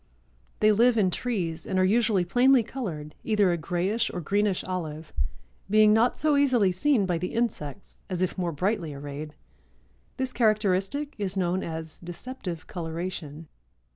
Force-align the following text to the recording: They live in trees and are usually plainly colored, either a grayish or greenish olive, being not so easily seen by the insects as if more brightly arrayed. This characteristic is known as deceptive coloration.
They 0.61 0.71
live 0.71 0.97
in 0.97 1.11
trees 1.11 1.67
and 1.67 1.77
are 1.77 1.85
usually 1.85 2.25
plainly 2.25 2.63
colored, 2.63 3.13
either 3.23 3.51
a 3.51 3.55
grayish 3.57 4.09
or 4.11 4.19
greenish 4.19 4.63
olive, 4.63 5.13
being 5.69 5.93
not 5.93 6.17
so 6.17 6.35
easily 6.35 6.71
seen 6.71 7.05
by 7.05 7.19
the 7.19 7.35
insects 7.35 8.01
as 8.09 8.23
if 8.23 8.35
more 8.35 8.51
brightly 8.51 8.95
arrayed. 8.95 9.35
This 10.17 10.33
characteristic 10.33 11.13
is 11.19 11.37
known 11.37 11.61
as 11.63 11.99
deceptive 11.99 12.65
coloration. 12.65 13.45